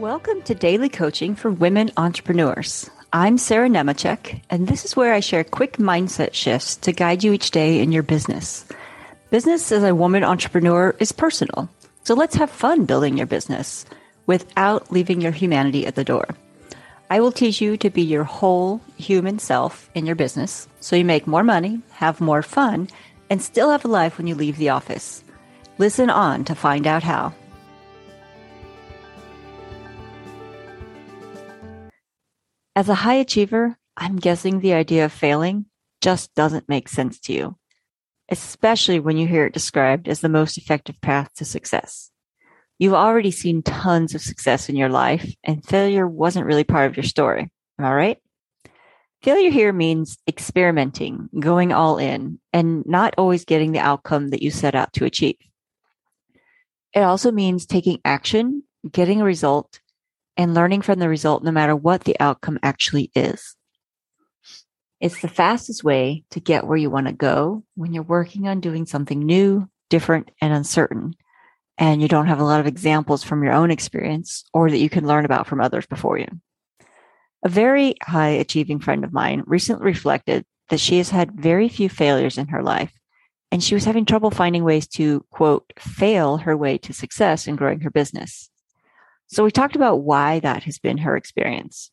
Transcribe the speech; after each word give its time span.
Welcome 0.00 0.40
to 0.44 0.54
Daily 0.54 0.88
Coaching 0.88 1.34
for 1.34 1.50
Women 1.50 1.90
Entrepreneurs. 1.98 2.88
I'm 3.12 3.36
Sarah 3.36 3.68
Nemecek, 3.68 4.40
and 4.48 4.66
this 4.66 4.86
is 4.86 4.96
where 4.96 5.12
I 5.12 5.20
share 5.20 5.44
quick 5.44 5.76
mindset 5.76 6.32
shifts 6.32 6.76
to 6.76 6.92
guide 6.92 7.22
you 7.22 7.34
each 7.34 7.50
day 7.50 7.80
in 7.80 7.92
your 7.92 8.02
business. 8.02 8.64
Business 9.28 9.70
as 9.70 9.82
a 9.82 9.94
woman 9.94 10.24
entrepreneur 10.24 10.96
is 11.00 11.12
personal, 11.12 11.68
so 12.02 12.14
let's 12.14 12.34
have 12.36 12.48
fun 12.48 12.86
building 12.86 13.18
your 13.18 13.26
business 13.26 13.84
without 14.24 14.90
leaving 14.90 15.20
your 15.20 15.32
humanity 15.32 15.86
at 15.86 15.96
the 15.96 16.02
door. 16.02 16.26
I 17.10 17.20
will 17.20 17.30
teach 17.30 17.60
you 17.60 17.76
to 17.76 17.90
be 17.90 18.00
your 18.00 18.24
whole 18.24 18.80
human 18.96 19.38
self 19.38 19.90
in 19.94 20.06
your 20.06 20.16
business 20.16 20.66
so 20.80 20.96
you 20.96 21.04
make 21.04 21.26
more 21.26 21.44
money, 21.44 21.82
have 21.90 22.22
more 22.22 22.40
fun, 22.40 22.88
and 23.28 23.42
still 23.42 23.68
have 23.68 23.84
a 23.84 23.88
life 23.88 24.16
when 24.16 24.26
you 24.26 24.34
leave 24.34 24.56
the 24.56 24.70
office. 24.70 25.22
Listen 25.76 26.08
on 26.08 26.46
to 26.46 26.54
find 26.54 26.86
out 26.86 27.02
how. 27.02 27.34
As 32.76 32.88
a 32.88 32.94
high 32.94 33.14
achiever, 33.14 33.76
I'm 33.96 34.16
guessing 34.16 34.60
the 34.60 34.74
idea 34.74 35.04
of 35.04 35.12
failing 35.12 35.66
just 36.00 36.34
doesn't 36.34 36.68
make 36.68 36.88
sense 36.88 37.18
to 37.20 37.32
you, 37.32 37.56
especially 38.30 39.00
when 39.00 39.16
you 39.16 39.26
hear 39.26 39.46
it 39.46 39.52
described 39.52 40.08
as 40.08 40.20
the 40.20 40.28
most 40.28 40.56
effective 40.56 41.00
path 41.00 41.34
to 41.34 41.44
success. 41.44 42.10
You've 42.78 42.94
already 42.94 43.32
seen 43.32 43.62
tons 43.62 44.14
of 44.14 44.22
success 44.22 44.68
in 44.68 44.76
your 44.76 44.88
life, 44.88 45.34
and 45.44 45.66
failure 45.66 46.06
wasn't 46.06 46.46
really 46.46 46.64
part 46.64 46.88
of 46.88 46.96
your 46.96 47.04
story. 47.04 47.50
Am 47.78 47.84
I 47.84 47.92
right? 47.92 48.18
Failure 49.22 49.50
here 49.50 49.72
means 49.72 50.16
experimenting, 50.26 51.28
going 51.38 51.72
all 51.72 51.98
in, 51.98 52.38
and 52.52 52.86
not 52.86 53.14
always 53.18 53.44
getting 53.44 53.72
the 53.72 53.80
outcome 53.80 54.28
that 54.28 54.42
you 54.42 54.50
set 54.50 54.74
out 54.74 54.92
to 54.94 55.04
achieve. 55.04 55.36
It 56.94 57.00
also 57.00 57.32
means 57.32 57.66
taking 57.66 58.00
action, 58.04 58.62
getting 58.90 59.20
a 59.20 59.24
result, 59.24 59.79
and 60.40 60.54
learning 60.54 60.80
from 60.80 60.98
the 60.98 61.08
result 61.08 61.44
no 61.44 61.50
matter 61.50 61.76
what 61.76 62.04
the 62.04 62.16
outcome 62.18 62.58
actually 62.62 63.10
is. 63.14 63.56
It's 64.98 65.20
the 65.20 65.28
fastest 65.28 65.84
way 65.84 66.24
to 66.30 66.40
get 66.40 66.66
where 66.66 66.78
you 66.78 66.88
want 66.88 67.08
to 67.08 67.12
go 67.12 67.62
when 67.74 67.92
you're 67.92 68.02
working 68.02 68.48
on 68.48 68.60
doing 68.60 68.86
something 68.86 69.18
new, 69.18 69.68
different, 69.90 70.30
and 70.40 70.54
uncertain, 70.54 71.14
and 71.76 72.00
you 72.00 72.08
don't 72.08 72.26
have 72.26 72.40
a 72.40 72.44
lot 72.44 72.58
of 72.58 72.66
examples 72.66 73.22
from 73.22 73.44
your 73.44 73.52
own 73.52 73.70
experience 73.70 74.44
or 74.54 74.70
that 74.70 74.78
you 74.78 74.88
can 74.88 75.06
learn 75.06 75.26
about 75.26 75.46
from 75.46 75.60
others 75.60 75.84
before 75.84 76.16
you. 76.16 76.28
A 77.44 77.50
very 77.50 77.96
high 78.02 78.30
achieving 78.30 78.80
friend 78.80 79.04
of 79.04 79.12
mine 79.12 79.42
recently 79.44 79.84
reflected 79.84 80.46
that 80.70 80.80
she 80.80 80.96
has 80.96 81.10
had 81.10 81.32
very 81.32 81.68
few 81.68 81.90
failures 81.90 82.38
in 82.38 82.48
her 82.48 82.62
life, 82.62 82.92
and 83.52 83.62
she 83.62 83.74
was 83.74 83.84
having 83.84 84.06
trouble 84.06 84.30
finding 84.30 84.64
ways 84.64 84.86
to, 84.88 85.22
quote, 85.30 85.70
fail 85.78 86.38
her 86.38 86.56
way 86.56 86.78
to 86.78 86.94
success 86.94 87.46
in 87.46 87.56
growing 87.56 87.80
her 87.80 87.90
business. 87.90 88.49
So 89.32 89.44
we 89.44 89.52
talked 89.52 89.76
about 89.76 90.02
why 90.02 90.40
that 90.40 90.64
has 90.64 90.80
been 90.80 90.98
her 90.98 91.16
experience. 91.16 91.92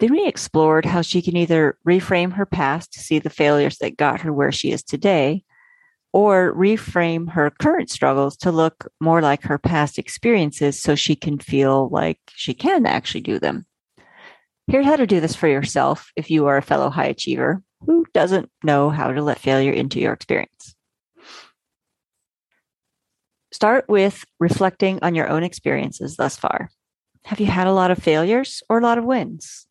Then 0.00 0.10
we 0.10 0.26
explored 0.26 0.84
how 0.84 1.00
she 1.00 1.22
can 1.22 1.36
either 1.36 1.78
reframe 1.86 2.32
her 2.32 2.46
past 2.46 2.92
to 2.92 2.98
see 2.98 3.20
the 3.20 3.30
failures 3.30 3.78
that 3.78 3.96
got 3.96 4.22
her 4.22 4.32
where 4.32 4.50
she 4.50 4.72
is 4.72 4.82
today, 4.82 5.44
or 6.12 6.52
reframe 6.54 7.30
her 7.30 7.50
current 7.50 7.90
struggles 7.90 8.36
to 8.38 8.50
look 8.50 8.90
more 9.00 9.22
like 9.22 9.44
her 9.44 9.56
past 9.56 10.00
experiences 10.00 10.82
so 10.82 10.96
she 10.96 11.14
can 11.14 11.38
feel 11.38 11.88
like 11.90 12.18
she 12.34 12.54
can 12.54 12.86
actually 12.86 13.20
do 13.20 13.38
them. 13.38 13.64
Here's 14.66 14.86
how 14.86 14.96
to 14.96 15.06
do 15.06 15.20
this 15.20 15.36
for 15.36 15.46
yourself 15.46 16.10
if 16.16 16.28
you 16.28 16.46
are 16.46 16.56
a 16.56 16.62
fellow 16.62 16.90
high 16.90 17.06
achiever 17.06 17.62
who 17.86 18.04
doesn't 18.14 18.50
know 18.64 18.90
how 18.90 19.12
to 19.12 19.22
let 19.22 19.38
failure 19.38 19.72
into 19.72 20.00
your 20.00 20.12
experience. 20.12 20.74
Start 23.52 23.84
with 23.86 24.24
reflecting 24.40 24.98
on 25.02 25.14
your 25.14 25.28
own 25.28 25.42
experiences 25.42 26.16
thus 26.16 26.36
far. 26.36 26.70
Have 27.26 27.38
you 27.38 27.46
had 27.46 27.66
a 27.66 27.72
lot 27.72 27.90
of 27.90 28.02
failures 28.02 28.62
or 28.70 28.78
a 28.78 28.82
lot 28.82 28.96
of 28.96 29.04
wins? 29.04 29.66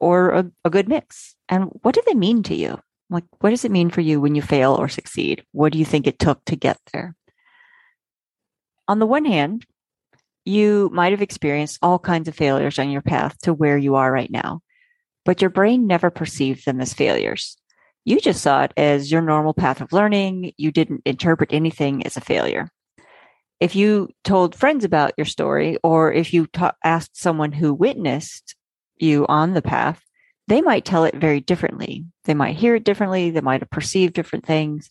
Or 0.00 0.30
a, 0.30 0.50
a 0.64 0.70
good 0.70 0.88
mix? 0.88 1.36
And 1.48 1.70
what 1.82 1.94
do 1.94 2.02
they 2.04 2.14
mean 2.14 2.42
to 2.44 2.54
you? 2.54 2.80
Like, 3.08 3.24
what 3.38 3.50
does 3.50 3.64
it 3.64 3.70
mean 3.70 3.90
for 3.90 4.00
you 4.00 4.20
when 4.20 4.34
you 4.34 4.42
fail 4.42 4.74
or 4.74 4.88
succeed? 4.88 5.44
What 5.52 5.72
do 5.72 5.78
you 5.78 5.84
think 5.84 6.06
it 6.06 6.18
took 6.18 6.44
to 6.46 6.56
get 6.56 6.78
there? 6.92 7.14
On 8.88 8.98
the 8.98 9.06
one 9.06 9.24
hand, 9.24 9.64
you 10.44 10.90
might 10.92 11.12
have 11.12 11.22
experienced 11.22 11.78
all 11.82 12.00
kinds 12.00 12.26
of 12.26 12.34
failures 12.34 12.78
on 12.78 12.90
your 12.90 13.02
path 13.02 13.38
to 13.42 13.54
where 13.54 13.78
you 13.78 13.94
are 13.94 14.12
right 14.12 14.30
now, 14.30 14.60
but 15.24 15.40
your 15.40 15.50
brain 15.50 15.86
never 15.86 16.10
perceived 16.10 16.66
them 16.66 16.80
as 16.80 16.92
failures. 16.92 17.56
You 18.04 18.20
just 18.20 18.42
saw 18.42 18.64
it 18.64 18.72
as 18.76 19.10
your 19.10 19.22
normal 19.22 19.54
path 19.54 19.80
of 19.80 19.92
learning. 19.92 20.52
You 20.56 20.72
didn't 20.72 21.02
interpret 21.04 21.52
anything 21.52 22.04
as 22.04 22.16
a 22.16 22.20
failure 22.20 22.68
if 23.60 23.74
you 23.74 24.08
told 24.24 24.54
friends 24.54 24.84
about 24.84 25.12
your 25.16 25.24
story 25.24 25.78
or 25.82 26.12
if 26.12 26.34
you 26.34 26.46
ta- 26.46 26.74
asked 26.84 27.16
someone 27.16 27.52
who 27.52 27.72
witnessed 27.72 28.54
you 28.98 29.26
on 29.28 29.54
the 29.54 29.62
path, 29.62 30.02
they 30.48 30.60
might 30.60 30.84
tell 30.84 31.04
it 31.04 31.16
very 31.16 31.40
differently. 31.40 32.04
They 32.24 32.34
might 32.34 32.56
hear 32.56 32.74
it 32.74 32.84
differently. 32.84 33.30
They 33.30 33.40
might 33.40 33.62
have 33.62 33.70
perceived 33.70 34.14
different 34.14 34.46
things. 34.46 34.90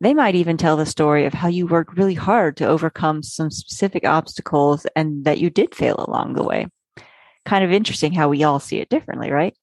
They 0.00 0.14
might 0.14 0.34
even 0.34 0.56
tell 0.56 0.76
the 0.76 0.86
story 0.86 1.24
of 1.24 1.34
how 1.34 1.48
you 1.48 1.66
worked 1.66 1.96
really 1.96 2.14
hard 2.14 2.56
to 2.58 2.66
overcome 2.66 3.22
some 3.22 3.50
specific 3.50 4.04
obstacles 4.04 4.86
and 4.94 5.24
that 5.24 5.38
you 5.38 5.50
did 5.50 5.74
fail 5.74 6.04
along 6.06 6.34
the 6.34 6.44
way. 6.44 6.68
Kind 7.44 7.64
of 7.64 7.72
interesting 7.72 8.12
how 8.12 8.28
we 8.28 8.44
all 8.44 8.60
see 8.60 8.78
it 8.78 8.88
differently, 8.88 9.30
right? 9.30 9.56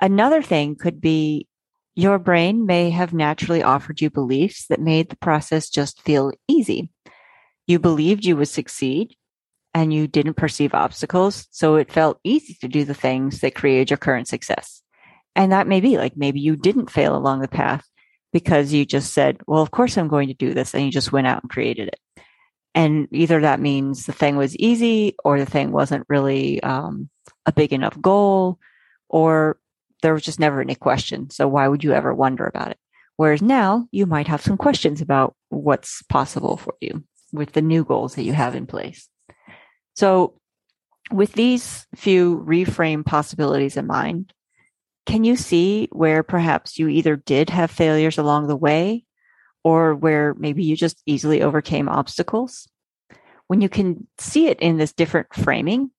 Another 0.00 0.42
thing 0.42 0.74
could 0.74 1.00
be 1.00 1.48
your 1.94 2.18
brain 2.18 2.66
may 2.66 2.90
have 2.90 3.14
naturally 3.14 3.62
offered 3.62 4.00
you 4.00 4.10
beliefs 4.10 4.66
that 4.66 4.80
made 4.80 5.08
the 5.08 5.16
process 5.16 5.70
just 5.70 6.02
feel 6.02 6.32
easy. 6.46 6.90
You 7.66 7.78
believed 7.78 8.24
you 8.24 8.36
would 8.36 8.48
succeed 8.48 9.16
and 9.74 9.92
you 9.92 10.06
didn't 10.06 10.34
perceive 10.34 10.72
obstacles. 10.72 11.48
So 11.50 11.76
it 11.76 11.92
felt 11.92 12.20
easy 12.24 12.54
to 12.60 12.68
do 12.68 12.84
the 12.84 12.94
things 12.94 13.40
that 13.40 13.54
created 13.54 13.90
your 13.90 13.98
current 13.98 14.28
success. 14.28 14.82
And 15.34 15.52
that 15.52 15.68
may 15.68 15.80
be 15.80 15.98
like 15.98 16.16
maybe 16.16 16.40
you 16.40 16.56
didn't 16.56 16.90
fail 16.90 17.14
along 17.14 17.40
the 17.40 17.48
path 17.48 17.84
because 18.32 18.72
you 18.72 18.86
just 18.86 19.12
said, 19.12 19.40
well, 19.46 19.60
of 19.60 19.70
course 19.70 19.98
I'm 19.98 20.08
going 20.08 20.28
to 20.28 20.34
do 20.34 20.54
this. 20.54 20.74
And 20.74 20.84
you 20.84 20.90
just 20.90 21.12
went 21.12 21.26
out 21.26 21.42
and 21.42 21.50
created 21.50 21.88
it. 21.88 22.22
And 22.74 23.08
either 23.10 23.40
that 23.40 23.60
means 23.60 24.06
the 24.06 24.12
thing 24.12 24.36
was 24.36 24.56
easy 24.56 25.14
or 25.24 25.38
the 25.38 25.46
thing 25.46 25.72
wasn't 25.72 26.06
really 26.08 26.62
um, 26.62 27.10
a 27.44 27.52
big 27.52 27.72
enough 27.72 28.00
goal 28.00 28.58
or 29.08 29.58
there 30.02 30.14
was 30.14 30.22
just 30.22 30.40
never 30.40 30.60
any 30.60 30.74
question. 30.74 31.30
So 31.30 31.48
why 31.48 31.68
would 31.68 31.84
you 31.84 31.92
ever 31.92 32.14
wonder 32.14 32.46
about 32.46 32.70
it? 32.70 32.78
Whereas 33.16 33.42
now 33.42 33.88
you 33.92 34.06
might 34.06 34.28
have 34.28 34.42
some 34.42 34.56
questions 34.56 35.00
about 35.00 35.34
what's 35.48 36.02
possible 36.02 36.56
for 36.56 36.74
you 36.80 37.02
with 37.36 37.52
the 37.52 37.62
new 37.62 37.84
goals 37.84 38.14
that 38.14 38.24
you 38.24 38.32
have 38.32 38.54
in 38.54 38.66
place. 38.66 39.08
So, 39.94 40.34
with 41.12 41.32
these 41.34 41.86
few 41.94 42.44
reframe 42.46 43.04
possibilities 43.04 43.76
in 43.76 43.86
mind, 43.86 44.32
can 45.06 45.22
you 45.22 45.36
see 45.36 45.88
where 45.92 46.24
perhaps 46.24 46.78
you 46.78 46.88
either 46.88 47.14
did 47.14 47.48
have 47.50 47.70
failures 47.70 48.18
along 48.18 48.48
the 48.48 48.56
way 48.56 49.04
or 49.62 49.94
where 49.94 50.34
maybe 50.34 50.64
you 50.64 50.76
just 50.76 51.00
easily 51.06 51.42
overcame 51.42 51.88
obstacles? 51.88 52.68
When 53.46 53.60
you 53.60 53.68
can 53.68 54.08
see 54.18 54.48
it 54.48 54.58
in 54.58 54.78
this 54.78 54.92
different 54.92 55.32
framing, 55.32 55.92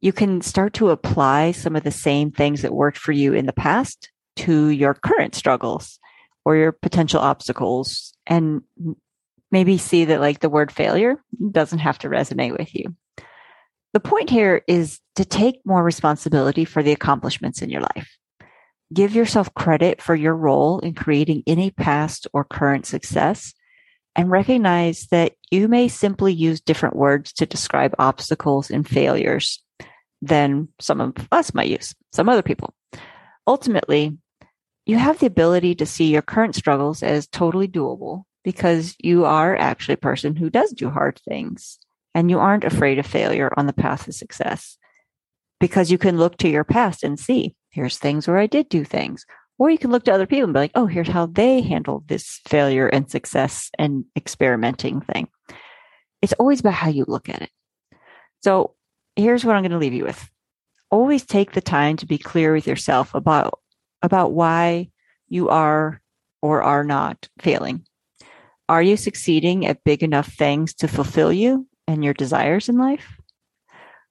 you 0.00 0.12
can 0.12 0.40
start 0.40 0.74
to 0.74 0.90
apply 0.90 1.52
some 1.52 1.76
of 1.76 1.84
the 1.84 1.92
same 1.92 2.32
things 2.32 2.62
that 2.62 2.74
worked 2.74 2.98
for 2.98 3.12
you 3.12 3.34
in 3.34 3.46
the 3.46 3.52
past 3.52 4.10
to 4.36 4.68
your 4.68 4.94
current 4.94 5.34
struggles 5.34 6.00
or 6.44 6.56
your 6.56 6.72
potential 6.72 7.20
obstacles 7.20 8.12
and 8.26 8.62
maybe 9.50 9.78
see 9.78 10.06
that 10.06 10.20
like 10.20 10.40
the 10.40 10.48
word 10.48 10.70
failure 10.70 11.22
doesn't 11.50 11.80
have 11.80 11.98
to 11.98 12.08
resonate 12.08 12.56
with 12.56 12.74
you. 12.74 12.94
The 13.92 14.00
point 14.00 14.30
here 14.30 14.62
is 14.68 15.00
to 15.16 15.24
take 15.24 15.60
more 15.64 15.82
responsibility 15.82 16.64
for 16.64 16.82
the 16.82 16.92
accomplishments 16.92 17.60
in 17.60 17.70
your 17.70 17.82
life. 17.82 18.16
Give 18.92 19.14
yourself 19.14 19.52
credit 19.54 20.00
for 20.00 20.14
your 20.14 20.34
role 20.34 20.78
in 20.80 20.94
creating 20.94 21.42
any 21.46 21.70
past 21.70 22.26
or 22.32 22.44
current 22.44 22.86
success 22.86 23.52
and 24.16 24.30
recognize 24.30 25.06
that 25.10 25.32
you 25.50 25.68
may 25.68 25.88
simply 25.88 26.32
use 26.32 26.60
different 26.60 26.96
words 26.96 27.32
to 27.34 27.46
describe 27.46 27.94
obstacles 27.98 28.70
and 28.70 28.86
failures 28.86 29.62
than 30.22 30.68
some 30.80 31.00
of 31.00 31.14
us 31.32 31.54
might 31.54 31.68
use, 31.68 31.94
some 32.12 32.28
other 32.28 32.42
people. 32.42 32.74
Ultimately, 33.46 34.18
you 34.86 34.96
have 34.96 35.18
the 35.18 35.26
ability 35.26 35.76
to 35.76 35.86
see 35.86 36.06
your 36.06 36.22
current 36.22 36.54
struggles 36.54 37.02
as 37.02 37.26
totally 37.28 37.68
doable 37.68 38.24
because 38.44 38.96
you 38.98 39.24
are 39.24 39.56
actually 39.56 39.94
a 39.94 39.98
person 39.98 40.36
who 40.36 40.50
does 40.50 40.72
do 40.72 40.90
hard 40.90 41.20
things 41.28 41.78
and 42.14 42.30
you 42.30 42.38
aren't 42.38 42.64
afraid 42.64 42.98
of 42.98 43.06
failure 43.06 43.52
on 43.56 43.66
the 43.66 43.72
path 43.72 44.04
to 44.04 44.12
success 44.12 44.78
because 45.58 45.90
you 45.90 45.98
can 45.98 46.16
look 46.16 46.36
to 46.38 46.48
your 46.48 46.64
past 46.64 47.04
and 47.04 47.18
see 47.18 47.54
here's 47.70 47.98
things 47.98 48.26
where 48.26 48.38
I 48.38 48.46
did 48.46 48.68
do 48.68 48.84
things. 48.84 49.24
Or 49.58 49.70
you 49.70 49.78
can 49.78 49.90
look 49.90 50.04
to 50.04 50.12
other 50.12 50.26
people 50.26 50.44
and 50.44 50.54
be 50.54 50.58
like, 50.58 50.72
oh, 50.74 50.86
here's 50.86 51.08
how 51.08 51.26
they 51.26 51.60
handled 51.60 52.08
this 52.08 52.40
failure 52.48 52.88
and 52.88 53.10
success 53.10 53.70
and 53.78 54.06
experimenting 54.16 55.02
thing. 55.02 55.28
It's 56.22 56.32
always 56.34 56.60
about 56.60 56.74
how 56.74 56.88
you 56.88 57.04
look 57.06 57.28
at 57.28 57.42
it. 57.42 57.50
So 58.42 58.74
here's 59.16 59.44
what 59.44 59.56
I'm 59.56 59.62
going 59.62 59.72
to 59.72 59.78
leave 59.78 59.92
you 59.92 60.04
with. 60.04 60.30
Always 60.90 61.26
take 61.26 61.52
the 61.52 61.60
time 61.60 61.98
to 61.98 62.06
be 62.06 62.16
clear 62.16 62.54
with 62.54 62.66
yourself 62.66 63.14
about, 63.14 63.60
about 64.02 64.32
why 64.32 64.88
you 65.28 65.50
are 65.50 66.00
or 66.40 66.62
are 66.62 66.82
not 66.82 67.28
failing 67.38 67.84
are 68.70 68.82
you 68.82 68.96
succeeding 68.96 69.66
at 69.66 69.82
big 69.82 70.04
enough 70.04 70.32
things 70.32 70.74
to 70.74 70.86
fulfill 70.86 71.32
you 71.32 71.66
and 71.88 72.04
your 72.04 72.14
desires 72.14 72.68
in 72.68 72.78
life? 72.78 73.04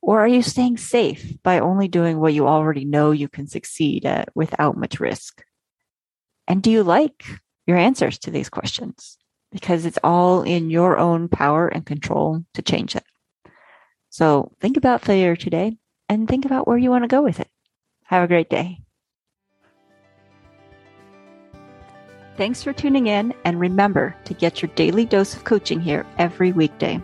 Or 0.00 0.20
are 0.20 0.28
you 0.28 0.42
staying 0.42 0.76
safe 0.76 1.42
by 1.42 1.58
only 1.58 1.88
doing 1.88 2.20
what 2.20 2.34
you 2.34 2.46
already 2.46 2.84
know 2.84 3.10
you 3.10 3.28
can 3.28 3.48
succeed 3.48 4.06
at 4.06 4.28
without 4.36 4.76
much 4.76 5.00
risk? 5.00 5.42
And 6.46 6.62
do 6.62 6.70
you 6.70 6.84
like 6.84 7.24
your 7.66 7.78
answers 7.78 8.16
to 8.20 8.30
these 8.30 8.48
questions? 8.48 9.18
Because 9.50 9.86
it's 9.86 9.98
all 10.04 10.42
in 10.44 10.70
your 10.70 10.98
own 10.98 11.28
power 11.28 11.66
and 11.66 11.84
control 11.84 12.44
to 12.54 12.62
change 12.62 12.94
it. 12.94 13.04
So 14.10 14.52
think 14.60 14.76
about 14.76 15.02
failure 15.02 15.34
today 15.34 15.78
and 16.08 16.28
think 16.28 16.44
about 16.44 16.68
where 16.68 16.78
you 16.78 16.90
want 16.90 17.02
to 17.02 17.08
go 17.08 17.22
with 17.22 17.40
it. 17.40 17.48
Have 18.04 18.22
a 18.22 18.28
great 18.28 18.50
day. 18.50 18.83
Thanks 22.36 22.62
for 22.62 22.72
tuning 22.72 23.06
in, 23.06 23.32
and 23.44 23.60
remember 23.60 24.14
to 24.24 24.34
get 24.34 24.60
your 24.60 24.70
daily 24.74 25.04
dose 25.04 25.34
of 25.34 25.44
coaching 25.44 25.80
here 25.80 26.04
every 26.18 26.52
weekday. 26.52 27.00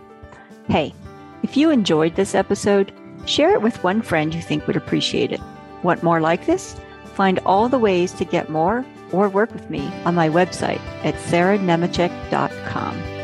Hey, 0.67 0.93
if 1.41 1.55
you 1.55 1.69
enjoyed 1.69 2.15
this 2.15 2.35
episode, 2.35 2.91
share 3.25 3.53
it 3.53 3.61
with 3.61 3.83
one 3.83 4.01
friend 4.01 4.33
you 4.33 4.41
think 4.41 4.67
would 4.67 4.75
appreciate 4.75 5.31
it. 5.31 5.41
Want 5.83 6.03
more 6.03 6.19
like 6.19 6.45
this? 6.45 6.75
Find 7.13 7.39
all 7.45 7.69
the 7.69 7.79
ways 7.79 8.11
to 8.13 8.25
get 8.25 8.49
more 8.49 8.85
or 9.11 9.29
work 9.29 9.53
with 9.53 9.69
me 9.69 9.91
on 10.05 10.15
my 10.15 10.29
website 10.29 10.81
at 11.03 11.15
sarahnemecek.com. 11.15 13.20